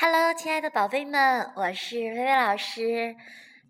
[0.00, 3.16] Hello，亲爱的宝贝们，我是薇薇老师。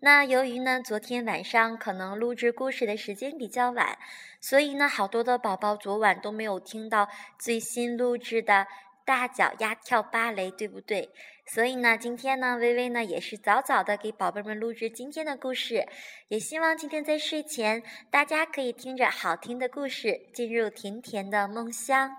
[0.01, 3.97] 那由于呢，昨天晚上可能录制故事的时间比较晚，
[4.39, 8.67] 所以呢，好多的宝宝昨晚都没有听到最新录制的
[9.03, 11.09] 大脚丫跳芭蕾，对不对？
[11.47, 15.87] 所以呢，今天呢，微微呢也是早早的给宝贝们录制今天的故事，
[16.27, 22.17] 也希望今天在睡前，大家可以听着好听的故事，进入甜甜的梦乡。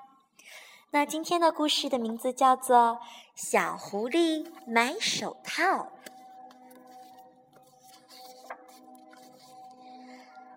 [0.93, 2.99] 那今天的故事的名字叫做
[3.43, 5.63] 《小狐狸买手套》。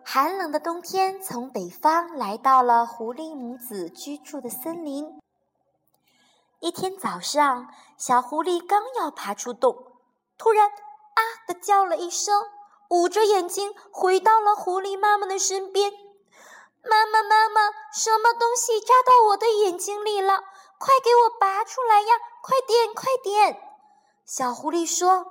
[0.04, 5.18] 寒冷的冬天从北方来到了狐狸母子居住的森林。
[6.60, 9.94] 一天早上，小狐狸刚要爬出洞，
[10.38, 10.68] 突然
[11.16, 12.36] “啊”的叫了一声，
[12.90, 15.90] 捂着眼睛回到了狐狸妈妈的身边。
[16.84, 17.62] 妈妈，妈妈，
[17.94, 20.42] 什么东西扎到我的眼睛里了？
[20.78, 22.08] 快给我拔出来呀！
[22.44, 23.58] 快点，快点！
[24.26, 25.26] 小狐狸说。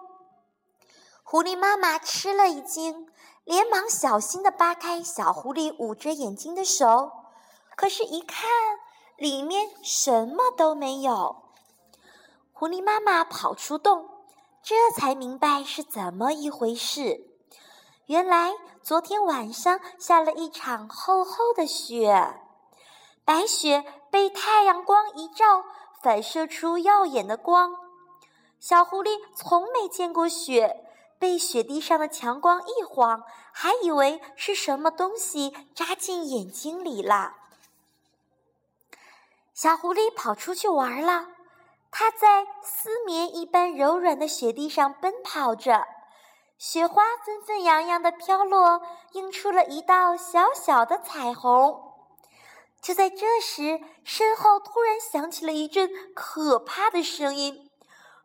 [1.22, 3.06] 狐狸妈妈吃了一惊，
[3.44, 7.12] 连忙小心地扒开小狐狸捂着眼睛的手，
[7.76, 8.48] 可是，一看
[9.18, 11.42] 里面什么都没有。
[12.50, 14.08] 狐狸妈妈跑出洞，
[14.62, 17.26] 这才明白是怎么一回事。
[18.06, 22.40] 原来昨天晚上下了一场厚厚的雪，
[23.26, 25.62] 白雪被太阳光一照，
[26.02, 27.76] 反射出耀眼的光。
[28.58, 30.84] 小狐狸从没见过雪，
[31.18, 33.22] 被雪地上的强光一晃，
[33.52, 37.36] 还以为是什么东西扎进眼睛里了。
[39.54, 41.28] 小狐狸跑出去玩了，
[41.90, 45.86] 它在丝绵一般柔软的雪地上奔跑着。
[46.58, 51.91] 雪花纷纷扬扬的飘落，映出了一道小小的彩虹。
[52.82, 57.70] 就在这时，身后突然响起了一阵可怕的声音：“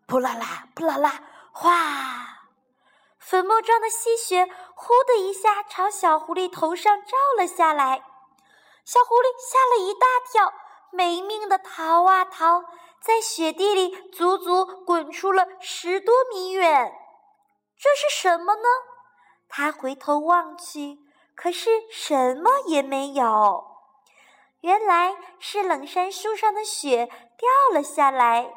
[0.07, 1.21] 扑啦啦，扑啦啦，
[1.53, 2.39] 哗！”
[3.19, 8.03] 粉末状的细雪呼的一下朝小狐狸头上照了下来。
[8.83, 10.53] 小狐狸吓了一大跳，
[10.91, 12.63] 没命的逃啊逃，
[12.99, 16.91] 在雪地里足足滚出了十多米远。
[17.77, 18.67] 这是什么呢？
[19.47, 20.97] 他回头望去，
[21.35, 23.76] 可是什么也没有。
[24.61, 28.51] 原来是冷杉树上的雪掉了下来，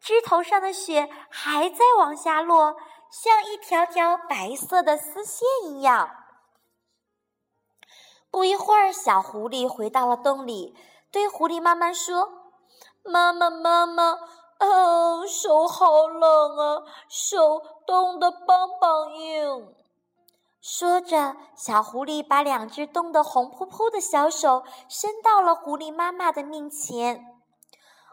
[0.00, 2.76] 枝头上的雪还在往下落，
[3.10, 6.10] 像一条条白色的丝线一样。
[8.30, 10.76] 不一会儿，小狐狸回到了洞里，
[11.10, 12.28] 对狐狸妈妈说
[13.04, 14.18] ：“妈妈，妈妈。”
[14.58, 19.74] 啊，手好冷啊，手冻得梆梆硬。
[20.66, 27.22] 说着，小狐狸把两只冻得红扑扑的小手伸到了狐狸妈妈的面前。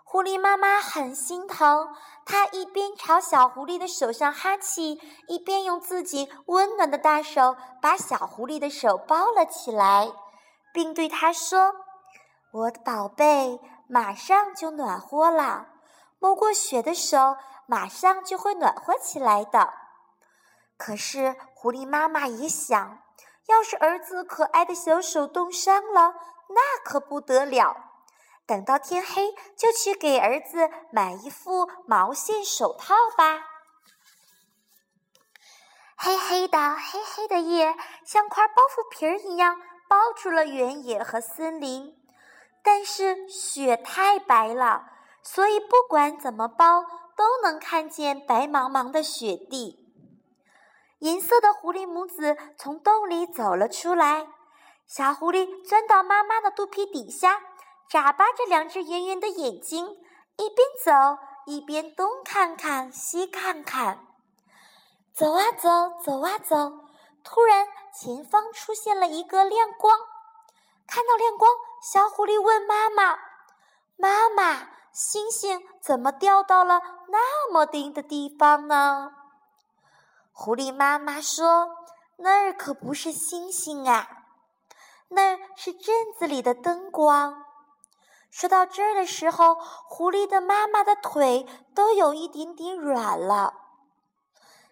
[0.03, 1.95] 狐狸妈妈很心疼，
[2.25, 10.11] 她一边朝小狐狸的手上哈气，一边用自己温暖的大手把小狐狸的手包了起来，
[10.73, 11.73] 并对它说
[12.51, 15.67] ：“我的宝贝，马上就暖和了。”
[16.19, 19.69] 摸过雪的手，马上就会暖和起来的。
[20.83, 23.03] 可是狐狸妈妈也想，
[23.45, 26.15] 要是儿子可爱的小手冻伤了，
[26.49, 27.77] 那可不得了。
[28.47, 33.43] 等到天黑，就去给儿子买一副毛线手套吧。
[35.95, 41.95] 黑黑的，黑黑的夜，像块包袱皮儿一样包住了原野和森林。
[42.63, 44.87] 但是雪太白了。
[45.21, 46.81] 所以，不管怎么包，
[47.15, 49.80] 都能看见白茫茫的雪地。
[51.01, 54.27] 银色的狐狸母子从洞里走了出来，
[54.85, 57.41] 小狐狸钻到妈妈的肚皮底下，
[57.89, 59.87] 眨巴着两只圆圆的眼睛，
[60.37, 60.91] 一边走
[61.47, 64.05] 一边东看看西看看。
[65.11, 65.69] 走啊走，
[66.03, 66.55] 走啊走，
[67.23, 67.67] 突然
[67.99, 69.97] 前方出现了一个亮光。
[70.85, 71.51] 看到亮光，
[71.81, 73.17] 小狐狸问妈妈
[73.97, 79.13] ：“妈妈。”星星怎么掉到了那么低的地方呢？
[80.31, 81.69] 狐狸妈妈说
[82.17, 84.07] ：“那儿可不是星星啊，
[85.09, 87.45] 那是镇子里的灯光。”
[88.31, 91.45] 说到这儿的时候，狐狸的妈妈的腿
[91.75, 93.53] 都有一点点软了。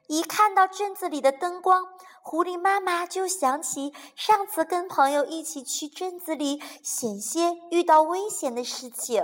[0.07, 1.83] 一看到镇子里的灯光，
[2.23, 9.23] 狐狸妈妈就想起上次跟朋友一起去镇子里险些遇到危险的事情。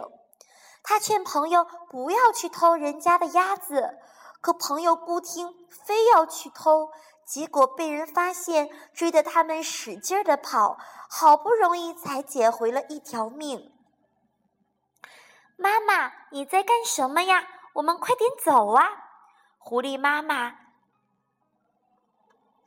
[0.83, 3.97] 他劝朋友不要去偷人家的鸭子，
[4.45, 6.91] 可朋友不听，非要去偷，
[7.25, 10.77] 结果被人发现，追得他们使劲的跑，
[11.09, 13.73] 好不容易才捡回了一条命。
[15.57, 17.47] 妈妈，你在干什么呀？
[17.73, 18.87] 我们快点走啊！”
[19.57, 20.57] 狐狸妈妈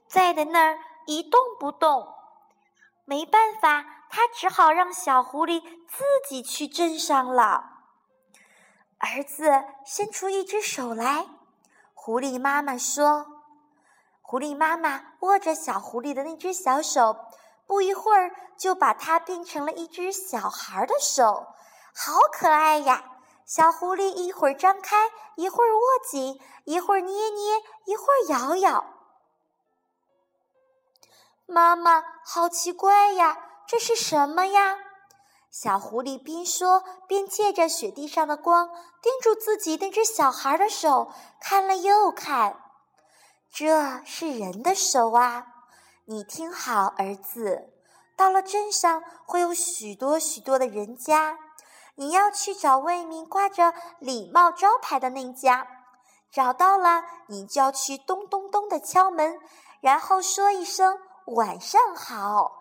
[0.08, 2.12] 在的那儿一动不动。
[3.04, 7.84] 没办法，他只好让小狐狸自己去镇上了。
[8.98, 11.28] 儿子伸出一只手来，
[12.08, 13.26] 狐狸妈妈说
[14.24, 17.14] ：“狐狸妈妈握着小狐狸的那只小手，
[17.66, 21.48] 不一会儿就把它变成了一只小孩的手，
[21.94, 23.04] 好可爱呀！”
[23.44, 28.86] 小狐狸一会儿张开，一会儿握紧，一会儿捏捏，一会儿咬咬。
[31.44, 34.78] 妈妈，好奇怪呀，这是什么呀？
[35.50, 38.68] 小狐狸边说边借着雪地上的光，
[39.02, 41.10] 盯住自己那只小孩的手，
[41.40, 42.60] 看了又看。
[43.50, 45.46] 这是人的手啊！
[46.04, 47.70] 你听好，儿子，
[48.14, 51.38] 到了镇上会有许多许多的人家，
[51.94, 55.66] 你要去找外面挂着礼貌招牌的那家。
[56.30, 59.40] 找到了，你就要去咚咚咚的敲门，
[59.80, 62.52] 然后说一声“晚上好”。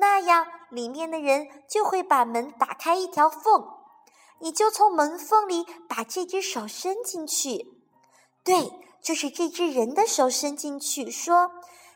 [0.00, 3.68] 那样，里面的人就会把门打开一条缝，
[4.38, 7.66] 你就从门缝里把这只手伸进去。
[8.42, 11.52] 对，就是这只人的手伸进去，说：“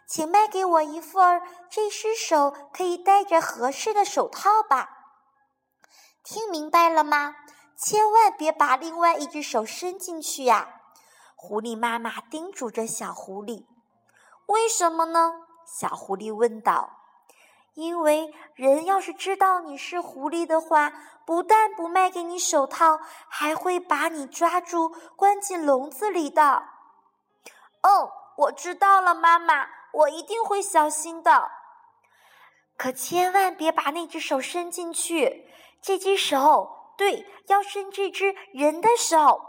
[0.07, 4.91] 请卖给我一份儿，这只手可以戴着合适的手套吧？”
[6.23, 7.35] 听明白了吗？
[7.77, 10.83] 千万别把另外一只手伸进去呀！
[11.35, 13.67] 狐狸妈妈叮嘱着小狐狸。
[14.47, 15.33] 为什么呢？
[15.67, 17.04] 小狐狸问道。
[17.75, 20.93] 因为人要是知道你是狐狸的话，
[21.27, 26.63] 不但不卖给你手套，还会把你抓住关进笼子里的。
[27.83, 31.51] 哦，我知道了，妈妈，我一定会小心的。
[32.77, 35.51] 可千万别把那只手伸进去，
[35.83, 39.41] 这只手，对，要伸这只人的手。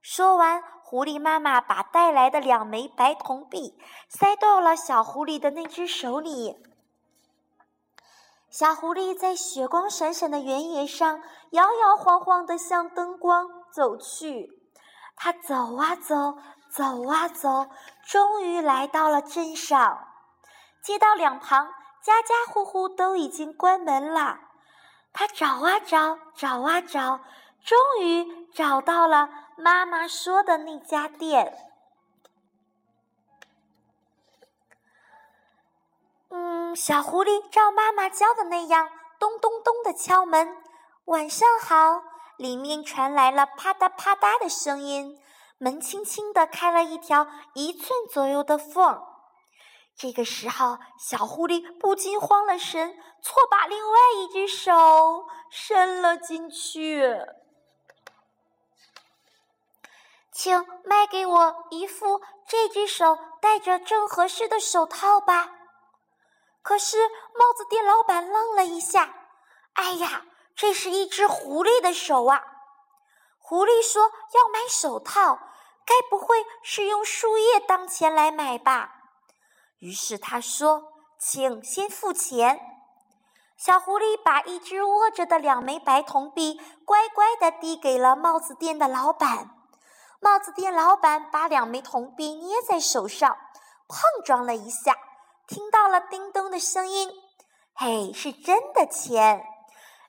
[0.00, 6.56] 说完，狐狸妈妈把带来的两枚白铜币塞到了小狐狸的那只手里。
[8.52, 11.22] 小狐狸在雪光闪闪的原野上
[11.52, 14.50] 摇摇晃晃地向灯光走去。
[15.16, 16.36] 它走啊走，
[16.70, 17.68] 走啊走，
[18.04, 20.06] 终于来到了镇上。
[20.82, 21.72] 街道两旁，
[22.02, 24.38] 家家户户都已经关门了。
[25.14, 27.20] 它找啊找，找啊找，
[27.64, 31.71] 终于找到了妈妈说的那家店。
[36.34, 38.88] 嗯，小狐狸照妈妈教的那样，
[39.18, 40.56] 咚咚咚的敲门。
[41.04, 42.02] 晚上好，
[42.38, 45.20] 里面传来了啪嗒啪嗒的声音，
[45.58, 49.02] 门轻轻地开了一条一寸左右的缝。
[49.94, 57.14] 这个时候，小狐狸不禁慌了神，错把另外一只手伸了进去。
[60.32, 65.58] 请卖给我一副这只手戴着正合适的手套吧。
[66.62, 69.12] 可是帽子店老板愣了一下
[69.74, 70.24] ，“哎呀，
[70.54, 72.42] 这是一只狐狸的手啊！”
[73.38, 75.38] 狐狸说：“要买手套，
[75.84, 78.92] 该不会是用树叶当钱来买吧？”
[79.80, 82.60] 于是他说：“请先付钱。”
[83.58, 89.50] 小狐狸把一只握着的两枚白铜币乖乖地递给了帽子店的老板。
[90.20, 93.36] 帽子店老板把两枚铜币捏在手上，
[93.88, 94.96] 碰撞了一下。
[95.48, 97.10] 听到了叮咚的声音，
[97.74, 99.44] 嘿，是真的钱。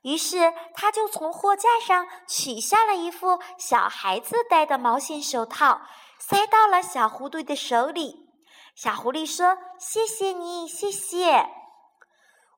[0.04, 5.82] 于是他就从货架上取下了一副小孩子戴的毛线手套，
[6.20, 8.30] 塞到了小狐狸的手里。
[8.76, 11.48] 小狐狸说：“谢谢你，谢谢。”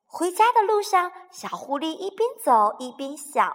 [0.08, 3.46] 回家的路上，小狐狸一边走一边想：“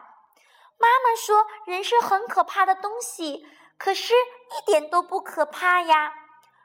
[0.79, 3.45] 妈妈说人是很可怕的东西，
[3.77, 6.12] 可是一点都不可怕呀。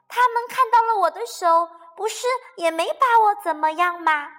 [0.07, 4.29] 他们看到了我的手。”不是也没把我怎么样吗？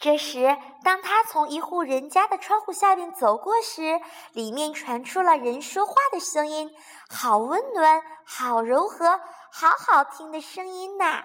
[0.00, 4.00] 这时，当他从一户人家的窗户下面走过时，
[4.32, 6.70] 里面传出了人说话的声音，
[7.08, 9.20] 好温暖，好柔和，
[9.50, 11.24] 好好听的声音呐！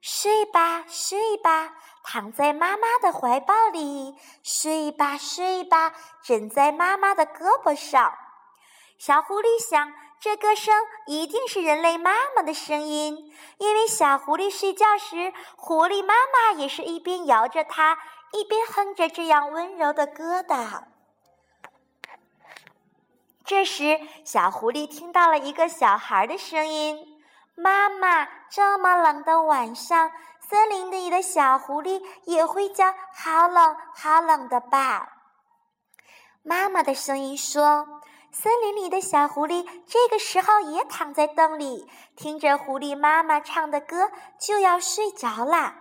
[0.00, 5.92] 睡吧，睡吧，躺在妈妈的怀抱里；睡吧，睡吧，
[6.22, 8.16] 枕在妈妈的胳膊上。
[8.98, 9.92] 小狐狸想。
[10.20, 10.74] 这歌声
[11.06, 17.96] 一定是人类妈妈的声音，因为小狐狸睡觉时，狐狸妈妈也是一边摇着它，
[18.32, 20.84] 一边哼着这样温柔的歌的。
[23.46, 27.22] 这时，小狐狸听到了一个小孩的声音
[27.56, 30.12] ：“妈妈，这么冷的晚上，
[30.46, 35.14] 森林里的小狐狸也会叫‘好冷，好冷’的吧？”
[36.44, 37.99] 妈妈的声音说。
[38.32, 45.74] 森林里的小狐狸这个时候也躺在洞里，听着狐狸妈妈唱的歌，就要睡着啦。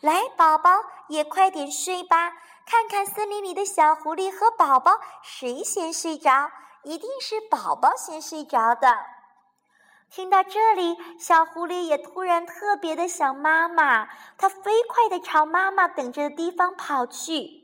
[0.00, 0.70] 来，宝宝
[1.08, 2.32] 也快点睡吧，
[2.64, 6.50] 看看森林里的小狐狸和宝宝谁先睡着，
[6.84, 8.96] 一定是宝宝先睡着的。
[10.10, 17.59] 听到这里，小狐狸也突然特别的想妈妈，它飞快地朝妈妈等着的地方跑去。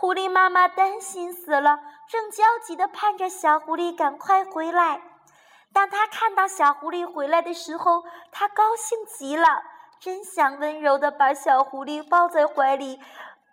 [0.00, 5.02] 狐狸妈妈担心死了，正焦急地盼着小狐狸赶快回来。
[5.72, 9.60] 当他看到小狐狸回来的时候，他高兴极了，
[9.98, 13.00] 真想温柔地把小狐狸抱在怀里，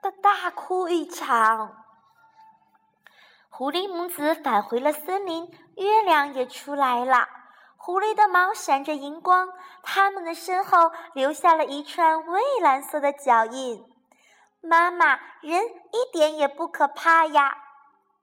[0.03, 1.83] 大大哭一场。
[3.49, 7.27] 狐狸母子返回了森林，月亮也出来了。
[7.75, 9.49] 狐狸的毛闪着银光，
[9.81, 13.83] 它们的身后留下了一串蔚蓝色的脚印。
[14.65, 17.57] 妈妈，人一点也不可怕呀！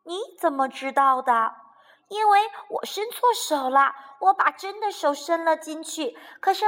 [0.04, 1.54] 你怎么知道的？
[2.08, 6.66] 因为我伸错手了，我把真的手伸了进去，可是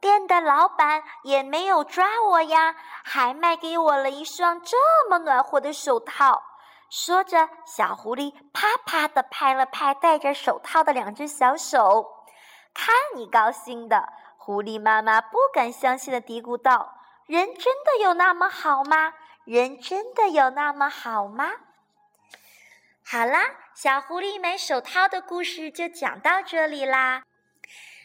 [0.00, 4.76] 店的老板也没有抓我呀，还卖给我了一双这
[5.08, 6.42] 么暖和的手套。
[6.88, 12.24] 说着，小狐狸啪啪地拍了拍戴着手套的两只小手。
[12.72, 16.95] 看你高兴的，狐狸妈妈不敢相信的嘀咕道
[17.26, 19.12] ：“人真的有那么好吗？
[19.44, 21.52] 人真的有那么好吗？”
[23.04, 27.22] 好啦，小狐狸没手套的故事就讲到这里啦。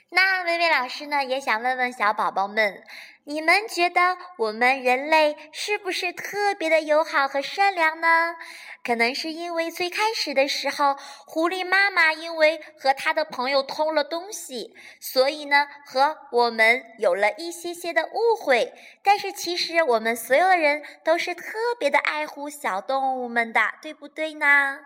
[0.09, 2.83] 那薇薇老师呢，也想问问小宝宝们。
[3.25, 8.35] 你们觉得我们人类是不是特别的友好和善良呢？
[8.83, 10.95] 可能是因为最开始的时候，
[11.27, 18.73] 狐狸妈妈因为和他的朋友偷了东西，所以呢和我们有了一些些的误会。
[19.03, 24.79] 但是其实我们所有的人都是特别的爱护小动物们的，对不对呢？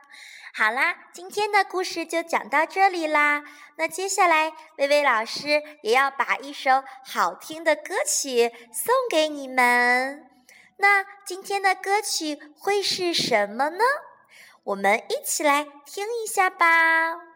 [0.58, 3.44] 好啦，今天的故事就讲到这里啦。
[3.76, 10.26] 那接下来，薇薇老师也要把一首好听的歌曲送给你们。
[10.78, 13.84] 那今天的歌曲会是什么呢？
[14.64, 17.35] 我们一起来听一下吧。